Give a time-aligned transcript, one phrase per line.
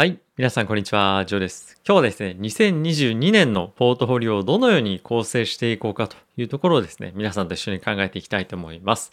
[0.00, 0.18] はい。
[0.38, 1.26] 皆さん、こんにちは。
[1.26, 1.78] ジョーです。
[1.86, 9.12] 今日はですね、2022年のポートフォリオをどのように構成していこうかというところをですね、皆さんと一緒に考えていきたいと思います。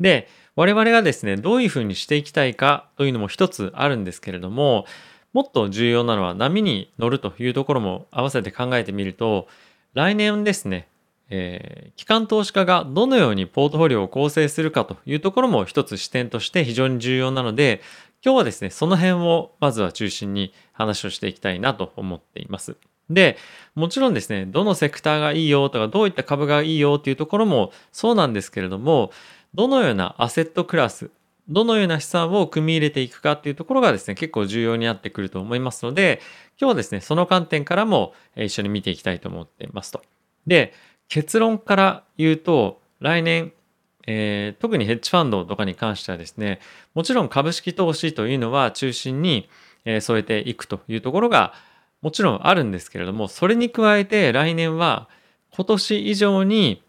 [0.00, 4.86] で、我々がですね、どういうふうにしていきたいかというのも一つあるんですけれども、
[5.34, 9.48] もっと重要なのは波に乗るというところも合わせて考えてみると、
[9.92, 10.88] 来年ですね、
[11.28, 17.82] えー機関投資家がどのようにポートフォリオを構成するかというところも一つ視点として非常に重要なので、
[18.24, 22.76] 今日はですね、その辺をまずは中心に話をしていきたいなと思っています。
[23.10, 23.36] で、
[23.74, 29.10] もちろんですね、どのセクターがいいよとか、どういった株がいいよっていうところもそうなんですけれども、
[29.54, 31.10] どのようなアセットクラス、
[31.48, 36.20] どのような資産を組み入れていくかっていうところがですね、結構重要になってくると思いますので、
[36.60, 40.00] 今日はですね、その観点からも一緒に見ていきたいと思っていますと。
[40.46, 40.72] で、
[41.08, 43.52] 結論から言うと、来年、
[44.06, 46.60] えー特にヘッジファンドとかに関してはですね、
[46.94, 49.48] もちろん株式投資というのは中心に、
[49.84, 51.54] えー添えていくというところが
[52.00, 55.08] もちろんあるんですけれども、それに加えて来年は
[55.50, 56.82] 今年以上に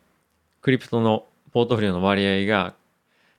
[0.62, 2.74] クリプトのポートフォリオの割合が、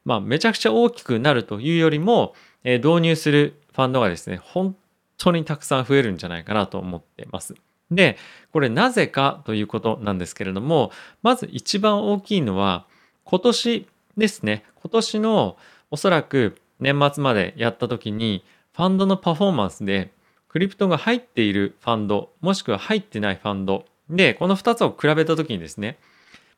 [0.05, 4.77] まあ、めちゃくちゃ大きくなるというよりも、えー導入するファンドがですね、本
[5.19, 7.55] 当にたくさん増えるんじゃないかなと思ってます。
[7.91, 8.17] で、
[8.53, 12.87] これなぜかということなんですけれども、まず一番大きいのは、
[13.25, 13.87] 今年
[14.17, 15.57] ですね、今年の
[15.91, 18.45] おそらく年末までやった時に、
[18.75, 20.13] ファンドのパフォーマンスで、
[20.49, 25.99] クリプトが入っているファンド、もしくは入ってないファンド、で、この2つを比べた時にですね、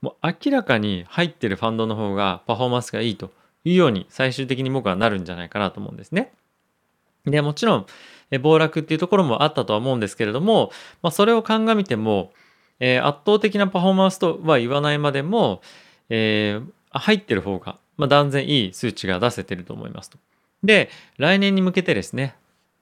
[0.03, 3.31] もう明らかに入っているファンドの方がパフォーマンスがいいと
[3.65, 6.33] いうように最終的に僕はなるんじゃないかなと思うんですね。
[7.25, 7.87] で、もちろん、
[8.31, 10.71] え暴落っていうところもあったとは思うんですけれども、
[11.03, 12.33] まあ、それを鑑みても、
[12.79, 15.63] えー圧倒的なパフォーマンスとは言わないまでも、
[16.09, 20.19] えー入ってる方が、まあ、断然いい数値が出せてると思いますと。
[20.63, 22.35] で、来年に向けてですね、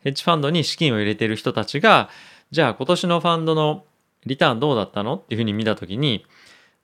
[0.03, 2.09] ヘッジファンドに資金を入れてる人たちが、
[2.51, 3.85] じゃあ今年のファンドの
[4.27, 6.25] リターンどうだったのっていうふうに見たときに、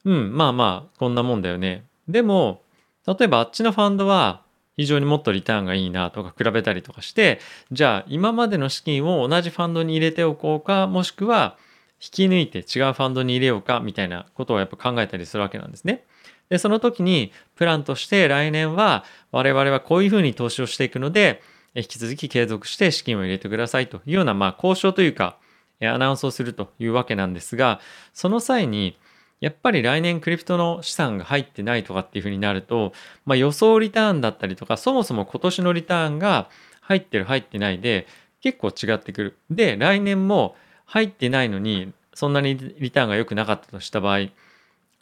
[0.04, 1.84] うん、まあまあ、こんなもんだよね。
[2.08, 2.62] でも、
[3.06, 4.42] 例えばあっちのファンドは
[4.76, 7.40] 非常にもっとリターンがいいなとか比べたりとかして、
[7.72, 11.56] じゃあ今までの資金を同じファンドに入れておこうか、もしくは
[12.02, 16.04] 引き抜いて違うファンドに入れようかみたいなことをやっぱ考えたりするわけなんですね。
[16.50, 21.42] で、その時にプランとして来年は我々はこういうふうに投資をしていくので、
[21.74, 25.38] 引き続き継続して資金を入れてくださいというような、まあ交渉というか、
[25.80, 27.80] アナウンスをするというわけなんですが、
[28.12, 28.98] その際に、
[29.40, 32.92] やっぱり来年クリプトの資産が入ってないとかっていうふうになると、
[33.24, 36.50] まあ、予想リターンだったりとか、そもそも今年のリターンが
[36.82, 38.06] 入ってる入ってないで
[38.42, 39.38] 結構違ってくる。
[39.50, 44.26] で、来年も入ってないのにそんなにリターンが良くなかったとした場合、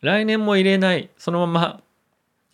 [0.01, 1.83] 来年も入れない、そのまま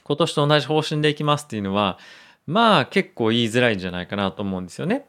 [0.04, 1.98] 今年と同じ方針でいきますっていうのは、
[2.46, 5.06] まあ結構言いづらいんじゃないかなと思うんですよね。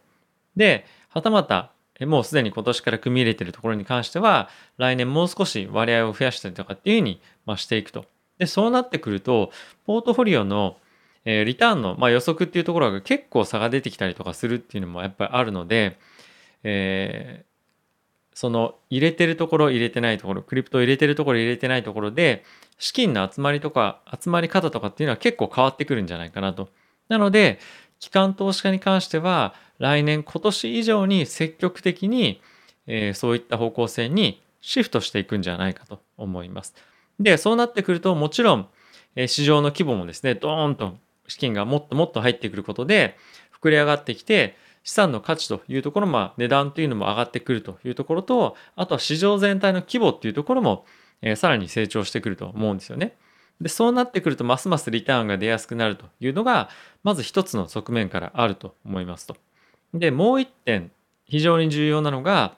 [0.56, 8.06] で、はたまた、もうすでに今年から組み入れてるところに関しては、来年もう少し割合を増やしたりとかっていうふうに、ま、していくと。
[8.38, 9.52] で、そうなってくると、
[9.86, 10.78] ポートフォリオの、
[11.26, 15.98] えリターンの、ま、予測っていうところが結構差が出てきたりとかするっていうのもやっぱりあるので、
[16.64, 17.55] えー
[18.36, 22.44] その入れてるところ入れてないところクリプト入れてるところ入れてないところで
[22.78, 26.70] 資金の集まりとか集まり方とかっていうのは結構変わってくるんじゃないかなと。
[27.08, 27.60] なので
[28.00, 32.42] 機関投資家に関しては来年今年以上に積極的に、
[32.88, 36.76] えーそういった方向性にシフトしていくんじゃないかと思います。
[37.20, 38.68] でそうなってくるともちろん、
[39.16, 40.98] えー市場の規模もですねドーンと
[41.30, 43.18] 資金がもっともっと入ってくることで
[43.62, 50.86] 膨れ上がってきて資産の価値というところ、まあ値段というのも上がってくるというところと、あとは市場全体の規模っていうところも、
[51.22, 53.18] えーさらに成長してくると思うんですよね。
[53.60, 56.70] で、そうなってくると、ますますリターンが出やすくなるというのが、
[57.04, 59.36] まず一つの側面からあると思いますと。
[59.94, 60.92] で、もう一点、
[61.26, 62.56] 非常に重要なのが、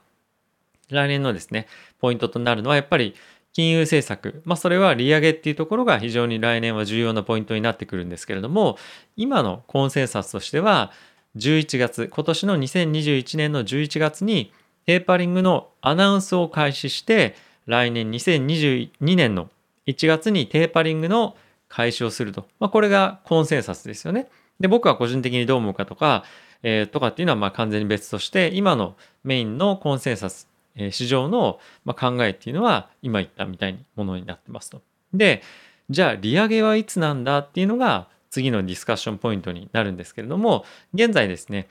[0.90, 1.68] 来年のですね、
[2.00, 3.16] ポイントとなるのは、やっぱり
[3.54, 4.42] 金融政策。
[4.44, 8.78] まあ、それは利上げっていうところが非常に来年は重要なポイントになってくるんですけれども、
[9.16, 10.92] 今のコンセンサスとしては、
[11.38, 14.52] 11月、今年の2021年の11月に
[14.86, 17.36] テーパリングのアナウンスを開始して、
[17.66, 19.50] 来年2022年の
[19.86, 21.36] 1月にテーパリングの
[21.70, 22.48] 開始をすると。
[22.60, 24.28] まあ、これがコンセンサスですよね。
[24.60, 26.24] で、僕は個人的にどう思うかとか、
[26.64, 34.82] えーとかっていうのはまあ完全に別として、今のメインのコンセンサス、えー市場のまあ考えっていうのは、今言ったみたいにものになってますと。
[35.14, 35.44] で、
[35.90, 41.68] じゃあ利上げはいつなんだっていうのが次のディスカッションポイントになるんですけれども、現在ですね、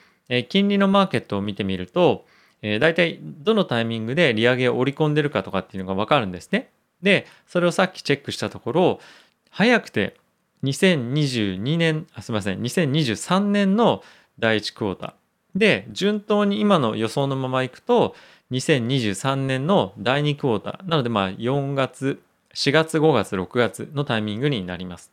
[0.49, 2.25] 金利のマーケットを見てみると、
[2.63, 6.71] えー、大体どのタイミングで利上げを織り込んでるかとかっていうのがわかるんですね。
[7.03, 9.01] で、それをさっきチェックしたところ、
[9.51, 10.17] 早くて
[10.65, 14.03] 2022年、あすみません、2023年の
[14.39, 15.59] 第1クォーター。
[15.59, 18.15] で、順当に今の予想のままいくと、
[18.51, 22.21] 2023年の第2クォーター、なのでまあ4月、
[22.55, 25.13] 4月、5月、6月のタイミングになります。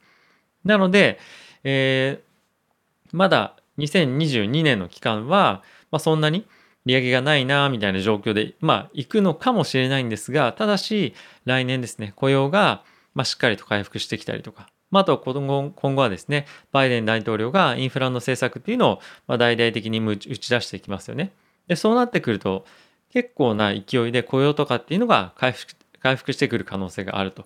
[0.63, 1.19] なので、
[1.63, 6.45] えー、まだ2022年の期間は、まあ、そんなに
[6.85, 11.13] 利上げがないなみたいな状況で、まあ、行くのかもしれないんですが、ただし、
[11.45, 12.83] 来年ですね、雇用が、
[13.13, 21.31] まあ、しっかりと回復してきたりとか、まあ、あと今後今後はですね、バイデン大統領がインフラの政策っていうのを、まあ、大々的に打ち出していきますよね。
[21.67, 22.65] で、そうなってくると、
[23.11, 27.45] 結構な勢いで雇用とかっていうのが回復回復してくる可能性があると。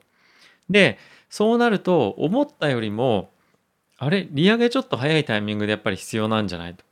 [0.70, 0.98] で、
[1.30, 3.32] そうなると、思ったよりも、
[3.98, 6.84] あれ、利上げちょっと早いタイミングでやっぱり必要なんじゃないと。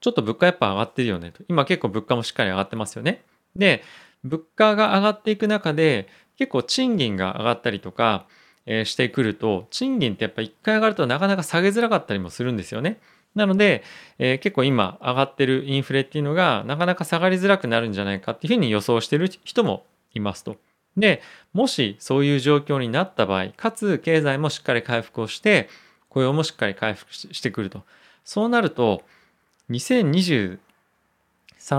[0.00, 1.42] ちょっと物価やっぱ上がってるよねと。
[1.48, 3.22] 今結構物価もしっかり上がってますよね。
[3.56, 3.82] で、
[4.24, 8.26] 物価が上がっていく中で、結構賃金が上がったりとか、
[8.66, 13.00] えー、してくると、賃金ってやっぱ一回上がるとなかなか下げづらかったりもするんですよね。
[13.34, 13.82] なので、
[14.18, 20.56] えー、結構今上がってるインフレっていうのがなかなか下がりづらくなるんじゃないかっていうふうに予想してる人もいますと。
[21.00, 25.68] で、もしそういう状況になった場合、かつ経済もしっかり回復をして、
[26.08, 27.82] 雇用もしっかり回復してくると。
[28.24, 29.02] そうなると、
[29.70, 30.58] 2023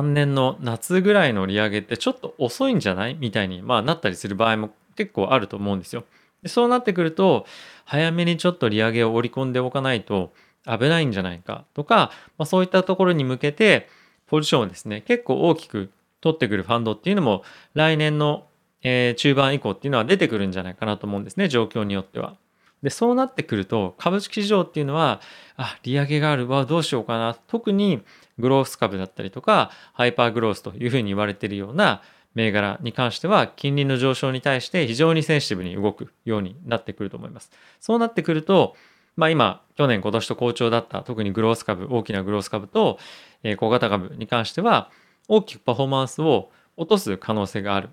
[0.03, 3.15] 年の夏ぐらいの利上げってちょっと遅いんじゃない？
[3.19, 6.03] みたいに、まあ、なったりする場合も結構あると思うんですよ。
[6.43, 7.45] でそうなってくると、
[7.85, 10.33] 早めにちょっと利上げを織り込んでおかないと
[10.65, 11.65] 危ないんじゃないか？
[11.73, 13.89] とか、まあ、そういったところに向けて、
[14.27, 15.89] ポジションをですね、結構大きく
[16.21, 17.43] 取ってくるファンドっていうのも、
[17.73, 18.45] 来年の、
[18.83, 22.35] えー、中盤以降っていうのは出てくるんじゃないかなと思うんですね、状況によっては。
[22.83, 25.21] で、そうなってくると、株式市場っていうのは、
[25.55, 27.35] あ、利上げがあるわ、どうしようかな。
[27.47, 28.01] 特に
[28.39, 32.01] グロース株だったりとか、ハイパーグロースというふうに言われているような
[32.33, 37.51] 銘柄に関しては、金利の上昇に対して非常にセンシティブに動くようになってくると思います。
[37.79, 38.75] そうなってくると、
[39.15, 42.97] まあ今、去年今年と好調だった、特にグロース株、大きなグロース株と、
[43.43, 44.89] え、小型株に関しては、
[45.27, 47.89] 大きくパフォーマンスを落とす可能性がある。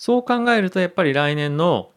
[0.00, 1.90] そう考えると、やっぱり来年の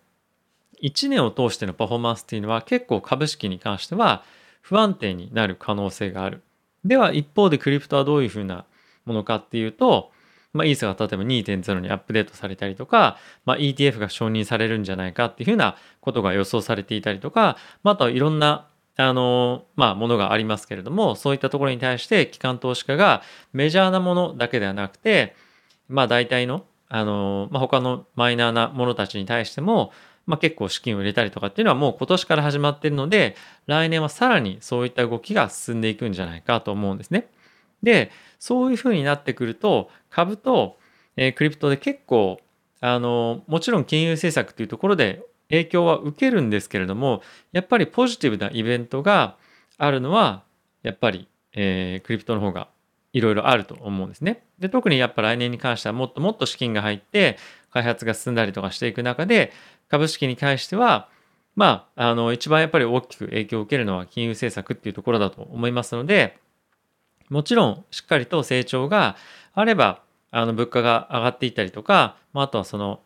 [0.82, 4.26] 1年を通してのパフォーマンスっていうのは結構株式に関しては
[4.60, 6.42] 不安定になる可能性がある。
[6.84, 8.66] では一方でクリプトはどういうふうな
[9.06, 10.12] ものかっていうと、
[10.52, 18.68] まあ、イーサが例えば2.0にアップデートされたりとか、まあ、ETF が承認されるんじゃないかっていうふうなことが予想されていたりとか、まあ、あとはいろんな
[18.98, 23.22] あの、まあ、ものがありますけれども、そういったところに対して機関投資家が
[23.54, 25.38] メジャーなものだけではなくて、
[25.88, 29.92] まあ、大体の、あの、まあ、他のマイナーなものたちに対しても、
[30.28, 33.36] まあ、結構資金を入れたりとかっていうのはもう今年から始まってるので、
[33.66, 37.32] 来年はさらにそういった動きが進んでいくんじゃないかと思うんですね。
[37.82, 40.78] で、そういうふうになってくると、株と、
[41.18, 42.40] えー、クリプトで結構、
[42.80, 47.24] あの、もちろん金融政策というところで影響は受けるんですけれども、
[47.54, 49.38] やっぱりポジティブなイベントが
[49.80, 50.44] あるのは、
[50.84, 52.68] やっぱり、えー、クリプトの方が
[53.14, 54.44] いろいろあると思うんですね。
[54.60, 57.38] で、特にやっぱ来年に関してはもっともっと資金が入って、
[57.72, 59.54] 開発が進んだりとかしていく中で、
[59.88, 61.08] 株式に対しては、
[61.56, 66.40] まあ、あの、一番やっぱり大きく影響を受けるのは金融政策っていうところだと思いますので、
[67.30, 69.16] もちろんしっかりと成長が
[69.54, 70.02] あれば、
[70.32, 73.02] あの、物価が上がっていったりとか、まあ、あとはその、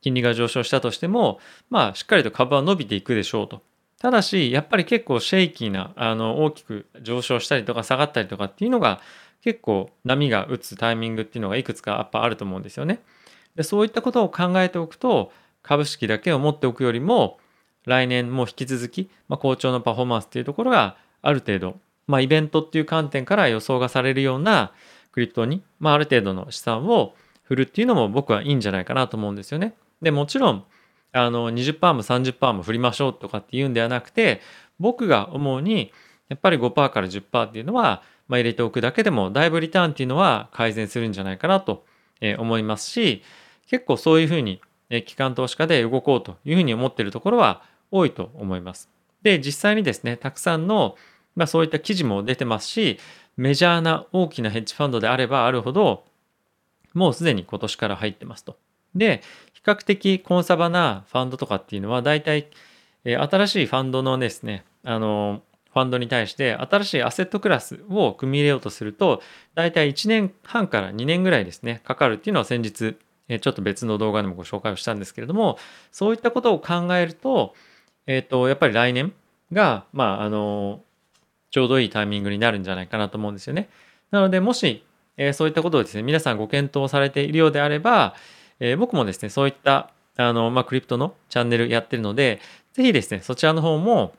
[0.00, 1.38] 金利が上昇したとしても、
[1.70, 3.62] まあ、しっかりと株は伸びていくでしょうと。
[4.00, 9.00] ただし、やっぱり結構シェイキーな、あの、大きく上昇したりとか下がったりとかっていうのが、
[9.42, 13.00] 結構波が打つタイミングっていうのがいくつかやっぱあると思うんですよね。
[13.54, 17.38] でそういったことを考えておくと、株式だけを持っておくよりも、
[17.84, 24.72] 来年も引き続き、まあ、好調のパフォーマンスっていうところがある程度、まあ、イベントっていう観点から予想がされるような
[25.12, 29.74] クリプトに、まあ、ある程度の資産を振るっていうのも僕はいいんじゃないかなと思うんですよね。
[30.02, 30.64] で、もちろん、
[31.12, 34.40] あの、20%も30%も振りましょうとかっていうんではなくて、
[34.78, 35.90] 僕が思うに、
[36.28, 41.84] やっぱり5%から10%っていうのは、まあ、入れておくだけでも、だいぶリターンっていうのは改善するんじゃないかなと
[42.38, 43.22] 思いますし、
[43.66, 44.60] 結構そういうふうに
[45.06, 48.88] 機関投資家で動こうというふうに思ってるところは多いと思います。
[49.22, 50.96] で、実際にですね、たくさんの、
[51.36, 52.98] まあ、そういった記事も出てますし、
[53.36, 56.04] メジャーな大きなヘッジファンドであればあるほど、
[56.94, 58.56] もうすでに今年から入ってますと。
[58.94, 62.48] で、比較的コンサバなファンドとかっていうのは、大体、
[63.04, 69.22] 新しいファンドのですね、あの、ファンドに対して新しいアセットクラスを組み入れようとすると、
[69.54, 72.96] 大体1年半から2年ぐらいですね、かかるっていうのは先日
[73.38, 75.58] ちょっと別の動画でもご紹介をしたんですけれども、
[75.92, 77.54] そういったことを考えると、
[78.06, 79.12] えっ、ー、と、やっぱり来年
[79.52, 80.80] が、まあ、あの、
[81.50, 83.68] ちょうどいいタイミングになるんじゃないかなと思うんですよね。
[84.10, 84.82] なので、もし、
[85.18, 88.14] えー、そういったことをですね、皆さんご検討されているようであれば、
[88.60, 92.40] えー、僕もですね、そういった、あの、まあ、クリプトのチャンネルやってるので、
[92.72, 94.14] ぜひですね、そちらの方も、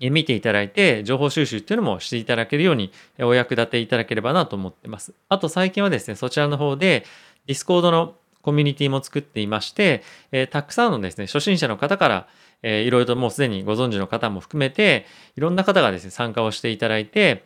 [0.00, 5.14] 見ていただいて、情報収集っていうのもしていただけるようにお役立ていただければなと思ってます。
[5.28, 7.04] あと最近はですね、そちらの方で
[7.46, 12.28] Discord のコミュニティも作っていまして、えー、たくさんのですね、初心者の方から、
[12.62, 17.44] えー、いろいろともうすでにご存知の方も含めて、いろんな方がですね、参加をしていただいて、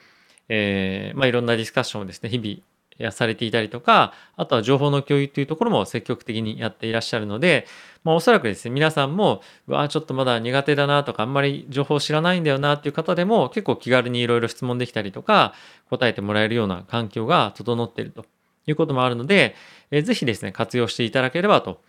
[0.51, 2.59] えー、まあ、いろんなディスカッションをですね、日々
[3.01, 7.67] やされていたりとか、あとは情報の共有というところも積極的にやっていらっしゃるので、
[8.05, 15.55] まあ、おそらくですね、皆さんも、うわちょっとまだ苦手だなとか、あんまり情報知らないんだよなっていう方でも、結構気軽にいろいろ質問できたりとか、
[15.89, 18.25] 答えてもらえるような環境が整っていると
[18.67, 19.55] いうこともあるので、
[19.91, 21.81] えー、ぜひですね、活用していただければと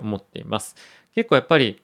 [0.00, 0.76] 思っています。
[1.14, 1.82] 結構やっぱり、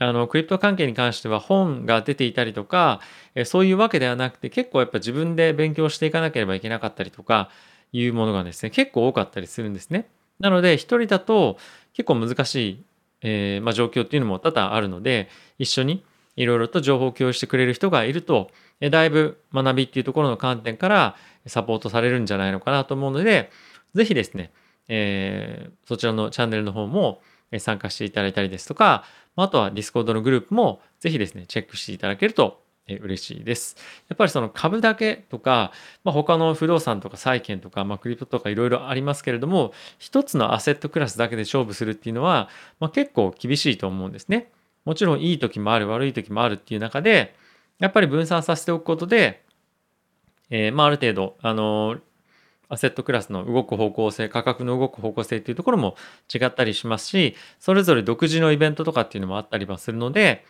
[0.00, 3.00] あの、クリプト関係に関しては本が出ていたりとか、
[3.44, 7.50] そういうわけではなくて、結構やっぱ自分で勉強していかなければいけなかったりとか、
[7.94, 10.08] いうものがですね、結構多かったりするんですね。
[10.40, 11.56] なので、一人だと
[11.92, 12.84] 結構難しい、
[13.22, 23.50] えー、まあ、状況っていうのも多々あるので、一緒にいろいろと情報を共有してくれる人がいると、えだいぶ学びっていうところの観点からサポートされるんじゃないのかなと思うので、
[23.94, 24.52] ぜひですね、
[24.88, 27.22] えー、そちらのチャンネルの方も
[27.58, 29.04] 参加していただいたりですとか、
[29.36, 33.76] あとは Discord のグループもぜひですね、チェックしていただけると嬉しいです。
[34.08, 35.72] やっぱりその株だけとか、
[36.04, 42.48] まあ、他の不動産とか債券とか、まあ、クリプトとかいろいろありますけれども、一つのアセットクラスだけで勝負するっていうのは、
[42.80, 44.50] まあ、結構厳しいと思うんですね。
[44.84, 47.34] もちろんいい時もある、悪い時もあるっていう中で、
[47.78, 49.42] やっぱり分散させておくことで、
[50.50, 52.00] えー、まあある程度、あのー、
[52.68, 55.96] アセットクラスの動く方向性、価格の動く方向性っていうところも
[56.32, 60.44] 違ったりしますし、それぞれ独自のイベントとかっていうのもあったりはするので、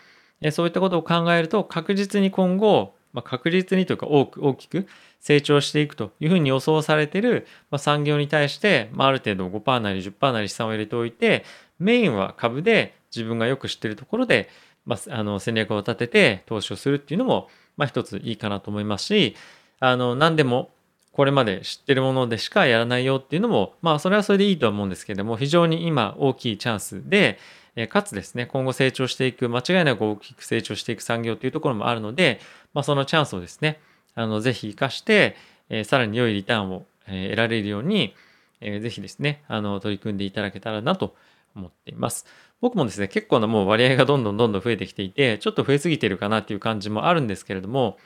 [0.50, 4.86] そういったことを考えると確実に今後、まあ、確実にというか多く大きく
[5.20, 7.46] 成長していくというふうに予想されている、
[7.78, 11.44] 産業に対して、まあ、ある程度5%なり10%なり資産を入れておいて
[11.78, 14.50] メインは株で自分がよく知っているところで、
[14.84, 19.36] まあ、あの戦略を立てて投資をするっていうのも、まあ、一ついいかなと思いますし
[19.80, 20.70] あの何でも
[21.12, 27.38] これまで知ってるものでしかやらないよっていうのもまあそれはそれでいいと思うんですけれども非常に今大きいチャンスで
[27.76, 32.40] えかつですね、今後成長していく、間違いなく大きく成長していく産業というところもあるので、
[32.72, 33.80] まあ、そのチャンスをですね、
[34.14, 35.36] あのぜひ活かして、
[35.68, 38.14] えー、さらに良いリターンを、え、得られるように、
[38.60, 41.16] えー、ぜひですね、あの取り組んでいただけたらなと
[41.56, 42.26] 思っています。
[42.60, 47.98] 僕もですね、結構なもう割合がどんどんどんどん増えてきていて、ちょっと増えすぎてるかなっていう感じもあるんですけれども、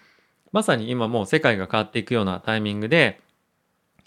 [0.50, 3.20] まさに今もう世界が変わっていくようなタイミングで、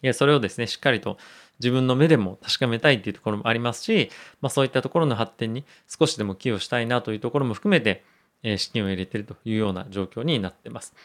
[0.03, 1.17] いやそれをですね、しっかりと
[1.59, 4.09] 自分の目でも確かめたいっていうところもありますし、
[4.41, 8.03] まあ、そういったところの発展に少しでも寄与したいなというところも含めて、
[8.43, 10.95] えー、資金を入れているというような状況になっています。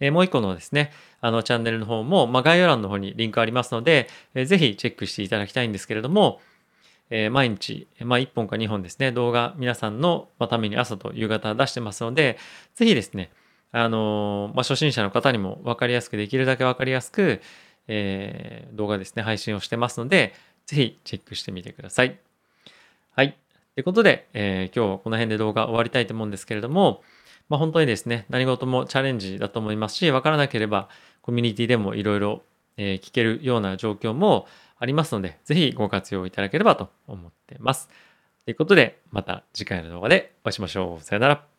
[0.00, 6.40] えー、もう一個のですね、あのチャンネルの方も、まあ、概要欄の方にリンクありますので、えー、ぜひチェックしていただきたいんですけれども、
[7.10, 12.38] えー、毎日、まあ、1本か2本ですね、動画皆さんのために朝と夕方出してますので、
[12.74, 13.30] ぜひですね、
[13.72, 17.40] あのまあ、初心者の方にも分かりやすく、できるだけ分かりやすく、
[17.88, 20.34] えー、動画ですね、配信をしてますので、
[20.66, 22.18] ぜひチェックしてみてください。
[23.14, 23.36] はい。
[23.74, 27.02] ということで、えー、今日はこの辺で動画終わりたいと思うんですけれども、
[27.48, 30.88] まあ、本当にですね、何事もチャレンジだと思いますし、わからなければ
[31.22, 32.42] コミュニティでもいろいろ
[32.76, 34.46] 聞けるような状況も
[34.78, 37.88] ありますので、ぜひご活用いただければと思っています。
[38.44, 41.02] ということで、また次回の動画でお会いしましょう。
[41.02, 41.55] さよなら。